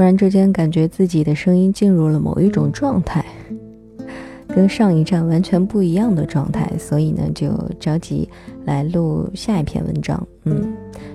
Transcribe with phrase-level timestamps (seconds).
[0.00, 3.22] 突然之间感觉自己的声音进入了某一种状态，
[4.48, 8.26] 跟上一站完全不一样的状态，所以呢就着急
[8.64, 10.26] 来录下一篇文章。
[10.46, 10.72] 嗯，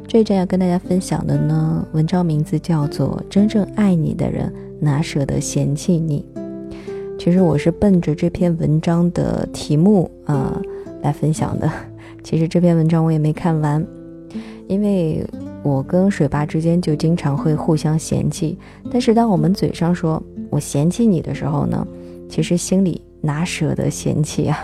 [0.08, 6.24] 这一站要跟大家分享的呢，文章名字叫做《真正爱你的人哪舍得嫌弃你》。
[7.18, 10.62] 其实我是奔着这篇文章的题目啊
[11.02, 11.68] 来分享的。
[12.22, 13.84] 其实这篇文章我也没看完，
[14.68, 15.26] 因为。
[15.66, 18.56] 我跟水爸之间就经常会互相嫌弃，
[18.92, 21.86] 但是当我们嘴上说我嫌弃你的时候呢，
[22.30, 24.60] 其实心里哪舍得嫌弃啊？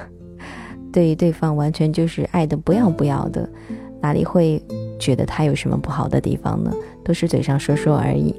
[0.93, 3.49] 对对方完全就是爱的不要不要的，
[3.99, 4.61] 哪里会
[4.99, 6.71] 觉得他有什么不好的地方呢？
[7.03, 8.35] 都是嘴上说说而已。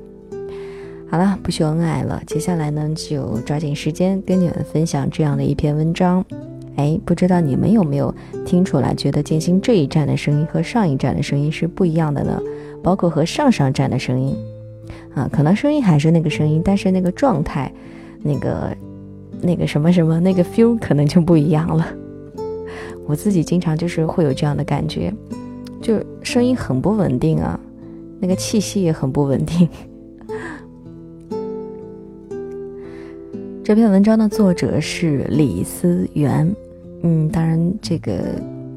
[1.10, 6.24] 好了，不秀恩爱了，接下来呢就抓紧时间跟你们分享这样的一篇文章。
[6.76, 8.14] 哎，不知道你们有没有
[8.46, 12.40] 听出来，觉得静心这一站的声音和上一站的声音是不一样的呢？
[12.82, 14.36] 包括和上上站的声音，
[15.14, 17.72] 啊，可能声音还是那个声音，但是那个状态，
[18.22, 18.76] 那个
[19.40, 21.86] 那个什么什么那个 feel 可能就不一样了。
[23.06, 25.12] 我自己经常就是会有这样的感觉，
[25.80, 27.58] 就声音很不稳定啊，
[28.18, 29.68] 那个气息也很不稳定。
[33.64, 36.52] 这篇文章的作者是李思源，
[37.02, 38.20] 嗯，当然这个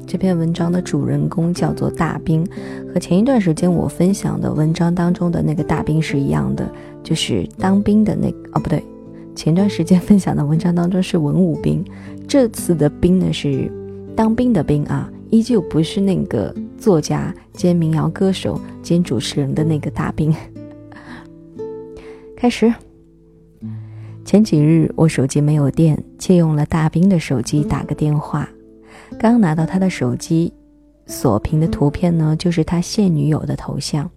[0.06, 2.46] 这篇文章的主人公叫做大兵，
[2.94, 6.70] 和前一段时间我分享的文章当中的那个大兵是一样的，
[7.02, 8.80] 就是当兵的那个哦，不对，
[9.34, 11.84] 前段时间分享的文章当中是文武兵，
[12.28, 13.68] 这次的兵呢是
[14.14, 20.32] 当兵的兵啊，依旧不是那个作家兼民谣歌手兼主持人的那个大兵。
[22.38, 22.72] 开始。
[24.26, 28.48] 前几日我手机没有电，借用了大兵的手机打个电话。
[29.16, 30.52] 刚拿到他的手机，
[31.06, 34.10] 锁屏的图片呢，就是他现女友的头像，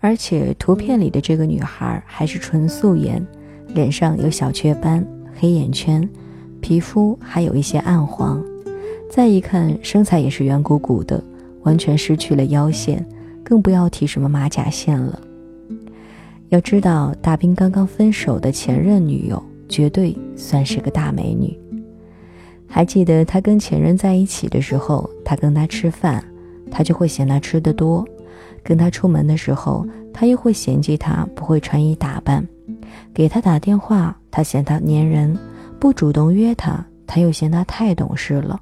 [0.00, 3.24] 而且图片里的这个女孩还是纯素颜，
[3.68, 5.06] 脸上有小雀斑、
[5.38, 6.06] 黑眼圈，
[6.60, 8.42] 皮肤还有一些暗黄。
[9.08, 11.22] 再一看，身材也是圆鼓鼓的，
[11.62, 13.06] 完全失去了腰线，
[13.44, 15.20] 更不要提什么马甲线了。
[16.50, 21.58] 要知道，大兵刚刚分手的前任女友绝对算是个大美女。
[22.66, 26.24] 还记得他跟前任在一起的时候，他跟他吃饭，
[26.70, 28.02] 他就会嫌他吃的多；
[28.62, 32.42] 跟他出门的时候，他又会嫌弃他不会穿衣打扮；
[33.12, 35.34] 给他打电话，他嫌他粘人；
[35.78, 38.58] 不主动约他，他又嫌他太懂事了。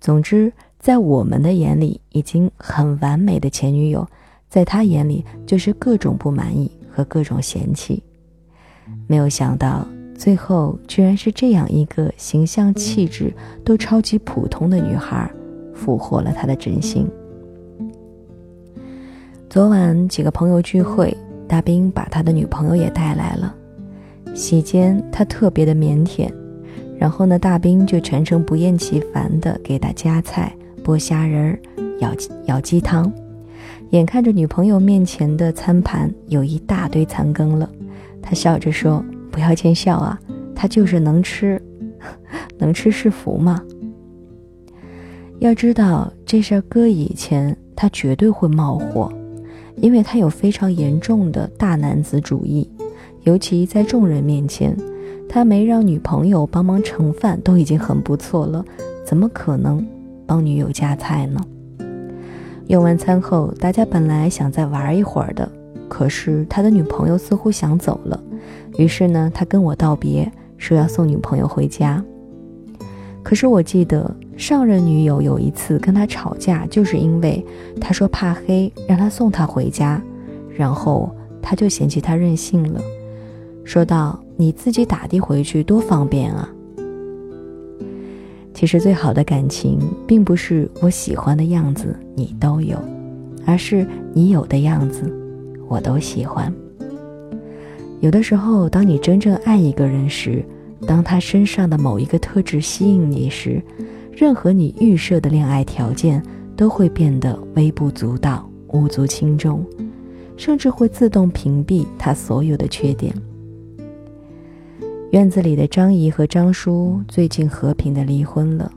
[0.00, 4.06] 总之，在我们的眼里，已经很完美的前女友，
[4.48, 6.70] 在他眼里就是各种不满意。
[6.98, 8.02] 和各种嫌弃，
[9.06, 9.86] 没有想到
[10.16, 13.32] 最后居然是这样一个形象气质
[13.64, 15.30] 都超级普通的女孩，
[15.72, 17.08] 俘获了他的真心。
[19.48, 21.16] 昨晚几个朋友聚会，
[21.46, 23.54] 大兵把他的女朋友也带来了。
[24.34, 26.28] 席间他特别的腼腆，
[26.98, 31.60] 然后呢，大兵就全程不厌其烦的给他夹菜、剥虾仁儿、
[32.00, 32.12] 舀
[32.44, 33.08] 舀鸡汤。
[33.90, 37.68] 眼看着女朋友面前的餐盘有一大堆残羹了，
[38.20, 40.18] 他笑着说：“不要见笑啊，
[40.54, 41.60] 他就是能吃，
[42.58, 43.62] 能吃是福嘛。”
[45.40, 49.10] 要知道这事儿搁以前，他绝对会冒火，
[49.76, 52.68] 因为他有非常严重的大男子主义，
[53.22, 54.76] 尤其在众人面前，
[55.28, 58.62] 他没让女朋友帮忙盛饭都已经很不错了，
[59.06, 59.86] 怎么可能
[60.26, 61.40] 帮女友夹菜呢？
[62.68, 65.50] 用完餐后，大家本来想再玩一会儿的，
[65.88, 68.22] 可是他的女朋友似乎想走了，
[68.76, 72.04] 于是呢，他跟我道别，说要送女朋友回家。
[73.22, 77.42] 可是我记得上任女友有一次跟他吵架，就是因为
[77.80, 80.00] 他说怕黑，让他送他回家，
[80.54, 82.80] 然后他就嫌弃他任性了，
[83.64, 86.46] 说道：“你自己打的回去多方便啊。”
[88.58, 92.76] 其实最好的感情，并不是我喜欢的样子你都有，
[93.46, 95.08] 而是你有的样子，
[95.68, 96.52] 我都喜欢。
[98.00, 100.44] 有的时候，当你真正爱一个人时，
[100.88, 103.62] 当他身上的某一个特质吸引你时，
[104.10, 106.20] 任何你预设的恋爱条件
[106.56, 109.64] 都会变得微不足道、无足轻重，
[110.36, 113.14] 甚至会自动屏蔽他所有的缺点。
[115.10, 118.70] 院子里的张姨和张叔最近和平的离婚了，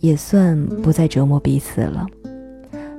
[0.00, 2.04] 也算不再折磨彼此了。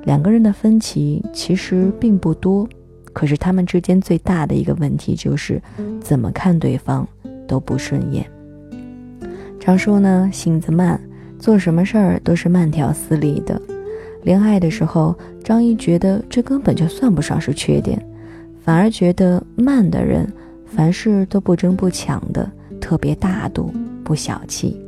[0.04, 2.66] 两个人的分歧其实并不多，
[3.12, 5.60] 可是他们之间最大的一个问题就是
[6.00, 7.06] 怎么看对方
[7.46, 8.24] 都不顺眼。
[9.58, 10.98] 张叔呢，性子慢，
[11.38, 13.60] 做什么事儿都是慢条斯理的。
[14.22, 15.14] 恋爱的时候，
[15.44, 18.02] 张姨觉得这根本就算不上是缺点。
[18.62, 20.26] 反而觉得慢的人
[20.70, 22.50] 凡事都不争不抢的，
[22.80, 23.72] 特别大度
[24.02, 24.80] 不小气。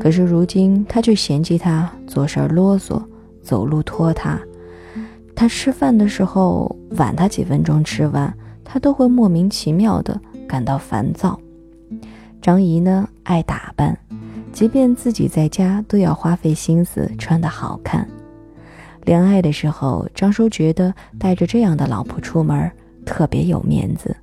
[0.00, 3.02] 可是如今他却嫌弃他做事啰嗦，
[3.42, 4.38] 走路拖沓。
[5.34, 8.32] 他吃饭的时候晚他几分钟吃完，
[8.64, 11.38] 他都会莫名其妙的感到烦躁。
[12.42, 13.96] 张姨呢爱打扮，
[14.52, 18.06] 即便自己在家都要花费心思穿得好看。
[19.04, 22.70] 恋爱的时候，张叔觉得带着这样的老婆出门
[23.06, 24.14] 特别有面子，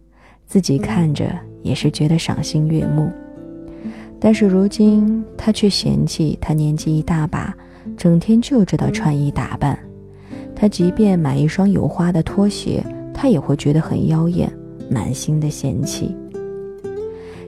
[0.47, 1.29] 自己看着
[1.61, 3.11] 也是觉得赏心悦目。
[4.19, 7.55] 但是如今他却嫌弃他年纪一大把，
[7.95, 9.77] 整天就知道穿衣打扮。
[10.55, 12.83] 他即便买一双有花的拖鞋，
[13.13, 14.51] 他也会觉得很妖艳，
[14.89, 16.15] 满心的嫌弃。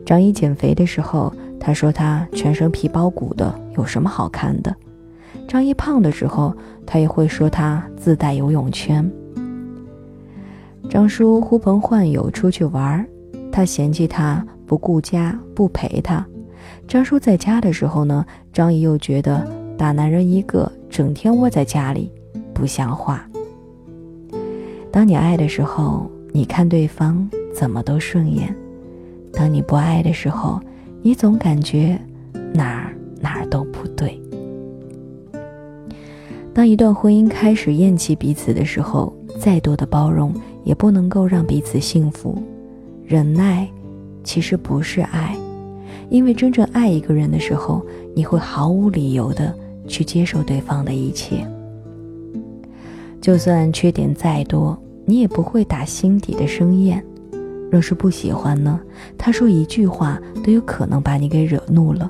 [0.06, 4.76] 张一减肥的时候，他说他全身皮包骨的，有什么好看的？
[5.48, 6.56] 张一胖的时候，
[6.86, 9.10] 他也会说他自带游泳圈。
[10.88, 13.06] 张叔呼朋唤友出去玩儿，
[13.52, 16.26] 他嫌弃他不顾家不陪他。
[16.88, 19.48] 张叔在家的时候呢，张姨又觉得
[19.78, 22.12] 大男人一个，整天窝在家里，
[22.54, 23.28] 不像话。
[24.92, 28.48] 当你爱的时候，你看对方怎么都顺眼；
[29.32, 30.60] 当你不爱的时候，
[31.04, 32.00] 你总感觉
[32.54, 34.20] 哪儿哪儿都不对。
[36.52, 40.34] 当一段婚姻开始厌弃彼此的时候，再多的包容
[40.70, 42.38] 也不能够让彼此幸福。
[43.04, 43.68] 忍耐，
[44.24, 45.36] 其实不是爱。
[46.12, 47.84] 因为真正爱一个人的时候，
[48.16, 49.52] 你会毫无理由的
[49.88, 51.44] 去接受对方的一切，
[53.20, 57.04] 就算缺点再多，你也不会打心底的生厌。
[57.72, 58.80] 若是不喜欢呢，
[59.18, 62.08] 他说一句话都有可能把你给惹怒了。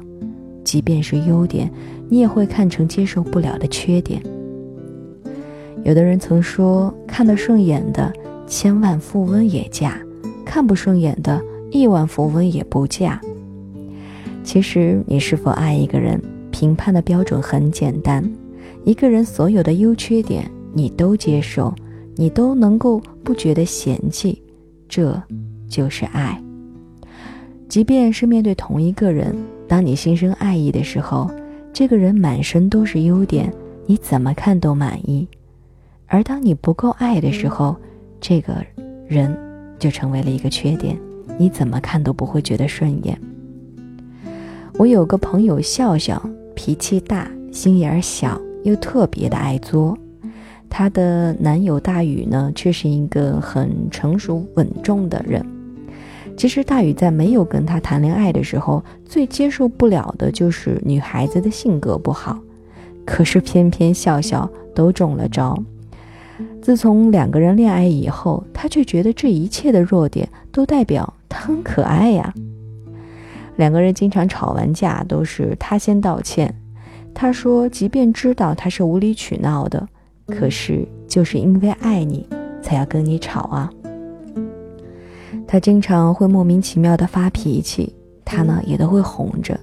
[0.66, 1.72] 即便是优点，
[2.10, 4.22] 你也会看成接受不了的缺点。
[5.86, 8.12] 有的人曾说，看得顺眼的
[8.50, 9.94] 千万富翁也嫁，
[10.44, 11.40] 看不顺眼的
[11.72, 13.22] 亿万富翁也不嫁。
[14.44, 16.20] 其实，你是否爱一个人，
[16.50, 18.28] 评判的标准很简单：
[18.84, 21.72] 一个人所有的优缺点你都接受，
[22.16, 24.42] 你都能够不觉得嫌弃，
[24.88, 25.22] 这
[25.68, 26.42] 就是爱。
[27.68, 29.36] 即便是面对同一个人，
[29.68, 31.30] 当你心生爱意的时候，
[31.72, 33.54] 这个人满身都是优点，
[33.86, 35.28] 你怎么看都满意；
[36.08, 37.76] 而当你不够爱的时候，
[38.22, 38.54] 这个
[39.08, 39.36] 人
[39.78, 40.98] 就成为了一个缺点，
[41.38, 43.20] 你怎么看都不会觉得顺眼。
[44.78, 46.22] 我有个朋友笑笑，
[46.56, 49.98] 脾气大，心眼儿小，又特别的爱作。
[50.70, 55.46] 她的男友大宇呢，却是一个很成熟稳重的人。
[56.38, 62.40] 其实大宇在没有跟她谈恋爱的时候，最接受不了的就是女孩子的性格不好。
[63.06, 65.58] 可是偏偏笑笑都中了招。
[66.70, 72.32] 自从两个人恋爱以后，他却觉得这一切的弱点都代表他很可爱呀。
[73.56, 76.54] 两个人经常吵完架，都是他先道歉。
[77.12, 79.90] 他说，即便知道他是无理取闹的，
[80.28, 82.24] 可是就是因为爱你，
[82.62, 83.68] 才要跟你吵啊。
[85.48, 89.60] 他经常会莫名其妙的发脾气，他呢也都会哄着。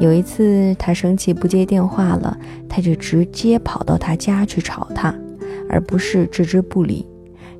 [0.00, 2.36] 有一次他生气不接电话了，
[2.68, 5.14] 他就直接跑到他家去吵他，
[5.68, 7.06] 而不是置之不理。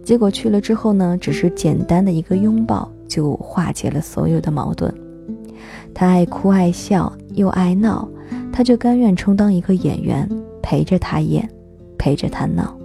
[0.03, 4.93] 结果去了之后呢，只是简单的一个拥抱就化解了所有的矛盾。
[5.93, 8.09] 他爱哭爱笑又爱闹，
[8.53, 10.29] 他就甘愿充当一个演员，
[10.63, 11.49] 陪着他演，
[11.99, 12.77] 陪着他闹。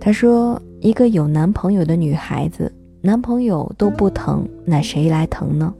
[0.00, 5.74] 他说：“一个有男朋友的女孩子，男朋友都不疼，那谁来疼呢？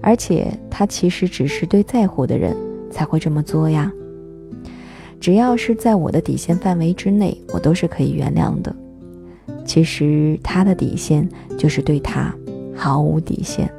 [0.00, 2.56] 而且他其实只是对在乎的人
[2.90, 3.90] 才会这么做呀。
[5.20, 8.74] 只要是在我的底线范围之内，我都是可以原谅的。
[9.64, 12.34] 其实他的底线就是对他
[12.74, 13.70] 毫无底线。”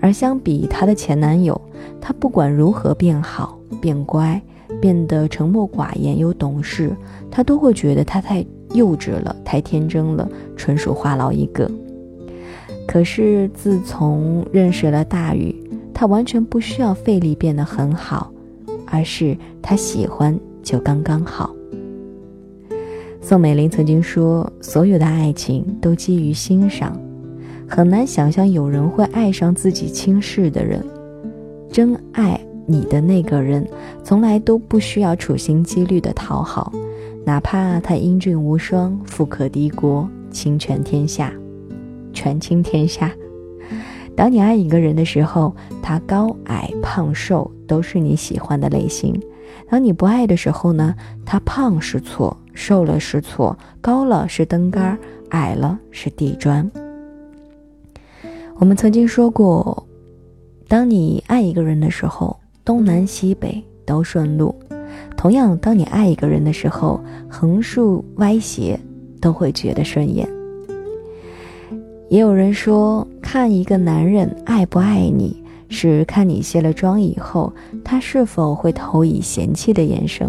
[0.00, 1.60] 而相比她的前男友，
[2.00, 4.40] 她不管如何变好、变乖、
[4.80, 6.92] 变得沉默寡言又懂事，
[7.28, 11.68] 她都会觉得他太幼稚了、太天真了，纯属话痨一个。
[12.86, 15.52] 可是自从认识了大宇，
[15.92, 18.32] 他完全不需要费力变得很好，
[18.90, 21.54] 而是他喜欢就刚刚好。
[23.20, 26.98] 宋美龄曾经说：“所有的爱情都基于欣赏。”
[27.68, 30.82] 很难想象有人会爱上自己轻视的人，
[31.70, 33.68] 真爱你的那个人，
[34.02, 36.72] 从来都不需要处心积虑的讨好，
[37.26, 41.30] 哪怕他英俊无双、富可敌国、倾全天下，
[42.14, 43.12] 权倾天下。
[44.18, 49.14] 当你爱一个人的时候，他高矮胖瘦都是你喜欢的类型，
[49.70, 50.92] 当你不爱的时候呢，
[51.24, 54.98] 他胖是错，瘦了是错，高了是灯杆，
[55.28, 56.68] 矮了是地砖。
[58.56, 59.86] 我们曾经说过，
[60.66, 64.52] 当你爱一个人的时候，东南西北都顺路；
[65.16, 68.76] 同样，当你爱一个人的时候，横竖歪斜
[69.20, 70.28] 都会觉得顺眼。
[72.08, 77.52] 也有人说，看一个男人爱不爱你，是看你卸了妆以后，
[77.84, 80.28] 他是否会投以嫌弃的眼神。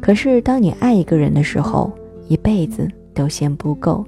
[0.00, 1.90] 可是，当你爱一个人的时候，
[2.28, 4.04] 一辈子都嫌不够，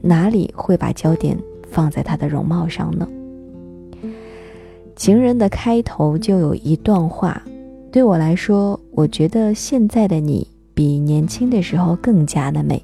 [0.00, 1.36] 哪里会把焦点？
[1.70, 3.06] 放在他的容貌上呢。
[4.96, 7.40] 情人的开头就有一段话，
[7.92, 12.82] 对我来说，我觉得现在的你比年轻的时候更加的美，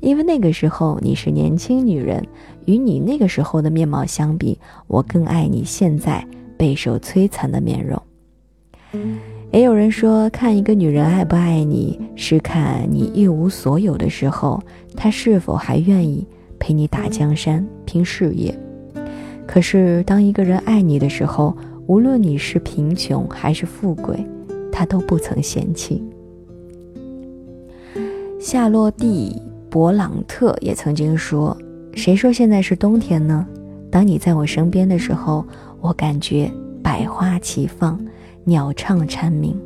[0.00, 2.26] 因为那个时候你是年轻女人，
[2.66, 6.26] 与你那个时候的面貌相比，我更爱你现在
[6.56, 8.02] 备受摧残的面容。
[9.52, 14.62] 也有人说，看一个女人爱不爱你，是看你一无所有的时候，
[14.96, 16.26] 她是否还愿意。
[16.62, 18.54] 陪你打江山、拼事业，
[19.46, 24.22] 可是当一个人爱你的时候，无论你是贫穷还是富贵，
[24.70, 26.04] 他都不曾嫌弃。
[28.38, 31.56] 夏洛蒂·勃朗特也曾经说
[31.94, 33.46] ：“谁说现在是冬天呢？
[33.90, 35.44] 当你在我身边的时候，
[35.80, 36.50] 我感觉
[36.82, 37.98] 百花齐放，
[38.44, 39.56] 鸟唱蝉鸣。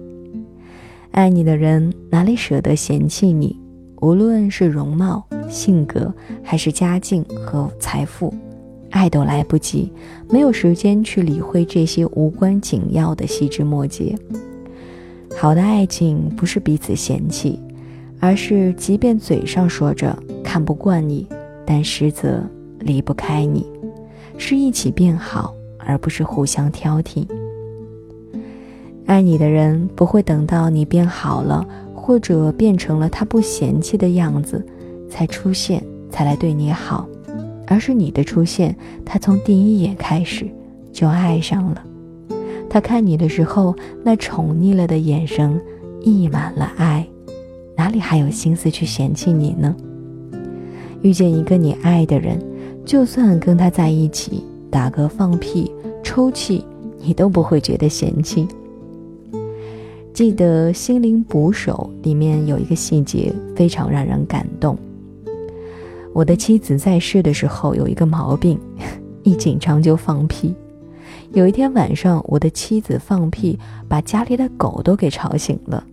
[1.12, 3.58] 爱你的人哪里舍得嫌弃你？
[4.00, 8.32] 无论是容貌。”性格还是家境和财富，
[8.90, 9.92] 爱都来不及，
[10.28, 14.18] 没有时间去理会这些无关紧要的细枝末节。
[15.37, 17.61] 好的爱情不是彼此嫌弃，
[18.25, 21.28] 而是即便嘴上说着看不惯你，
[21.66, 22.43] 但实则
[22.78, 23.66] 离不开你，
[24.38, 27.26] 是一起变好，而不是互相挑剔。
[29.04, 34.64] 爱你的人不会等到你变好了，或者变成了他不嫌弃的样子。
[35.11, 37.07] 才出现，才来对你好，
[37.66, 40.47] 而是你的出现，他从第一眼开始
[40.95, 41.85] 就爱上了。
[42.71, 45.61] 他看你的时候，那宠溺了的眼神
[46.00, 47.07] 溢满了爱，
[47.76, 49.75] 哪里还有心思去嫌弃你呢？
[51.02, 52.38] 遇见一个你爱的人，
[52.85, 55.71] 就算跟他在一起打嗝、放屁、
[56.02, 56.64] 抽泣，
[57.00, 58.47] 你都不会觉得嫌弃。
[60.12, 64.78] 记得《心灵捕手》里面有一个细节，非常让人感动。
[66.12, 68.57] 我的妻子在世的时候有一个毛病，
[69.25, 70.54] 一紧张就放屁。
[71.33, 75.85] 有一天晚上，我的妻子放屁，把家里的狗都给吵醒了。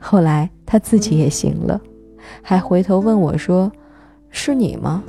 [0.00, 1.80] 后来他自己也醒了，
[2.42, 3.70] 还回头问我说
[4.30, 5.04] ：“是你吗？”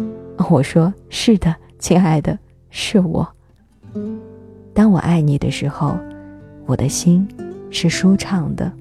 [0.49, 2.37] 我说：“是的，亲爱的，
[2.69, 3.27] 是我。”
[4.73, 5.97] 当我爱你的时候，
[6.65, 7.27] 我的心
[7.69, 8.71] 是舒畅的，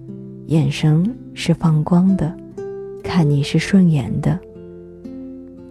[0.46, 2.34] 眼神是放光的，
[3.02, 4.38] 看你是顺眼的。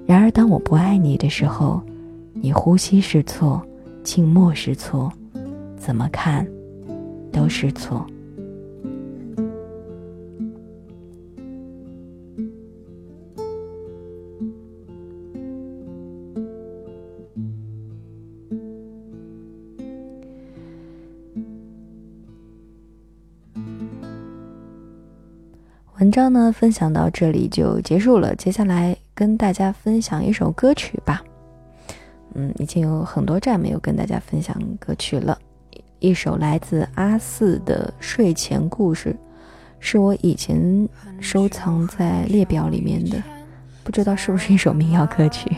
[0.06, 1.82] 然而，当我不爱你的时候，
[2.34, 3.62] 你呼吸是错，
[4.04, 5.12] 静默是错，
[5.78, 6.48] 怎么看
[7.32, 8.06] 都是错。
[26.10, 28.98] 文章呢，分享到这里就结束了，接下来。
[29.14, 31.22] 跟大家分享一首歌曲吧，
[32.34, 35.38] 嗯，已经有很多站没有跟大家分享歌曲了。
[36.00, 39.16] 一首来自阿四的睡前故事，
[39.80, 40.90] 是我以前
[41.20, 43.22] 收藏在列表里面的，
[43.84, 45.56] 不知道是不是一首民谣歌曲。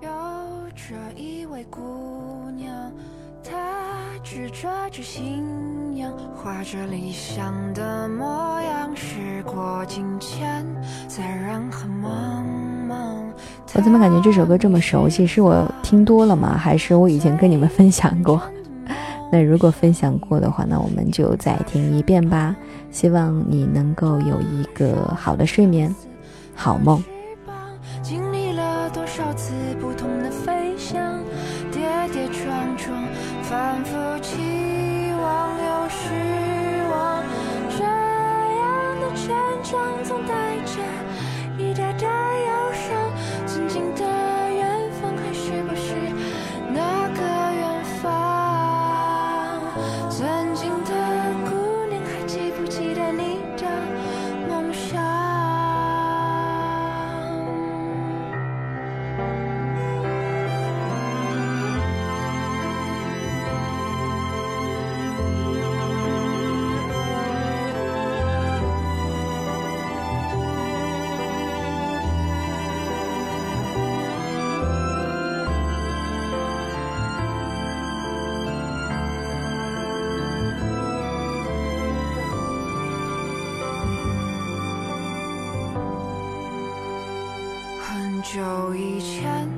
[0.00, 0.08] 有
[0.74, 2.90] 着一位姑娘，
[3.44, 3.52] 她
[4.24, 5.44] 执着着信
[6.34, 10.64] 画着理想的模样，时过境迁，
[11.08, 12.44] 在人海茫。
[13.74, 15.26] 我怎么感觉这首歌这么熟悉？
[15.26, 16.56] 是我听多了吗？
[16.56, 18.40] 还是我以前跟你们分享过？
[19.32, 22.54] 那如果分享过的话，那我们就再听一遍吧。
[22.90, 25.92] 希望你能够有一个好的睡眠，
[26.54, 27.02] 好梦。
[89.24, 89.53] can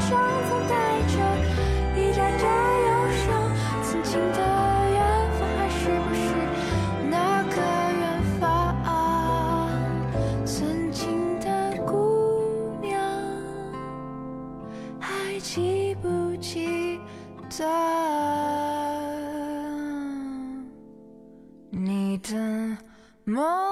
[0.00, 1.14] 上总带着
[1.94, 3.28] 一盏盏忧伤，
[3.84, 4.38] 曾经的
[4.90, 4.98] 远
[5.38, 6.24] 方还是不是
[7.10, 7.14] 那
[7.44, 7.56] 个
[8.00, 8.02] 远
[8.40, 8.42] 方？
[10.46, 11.46] 曾经的
[11.86, 11.92] 姑
[12.80, 12.98] 娘，
[14.98, 16.98] 还记不记
[17.58, 17.64] 得
[21.70, 22.34] 你的
[23.24, 23.69] 梦？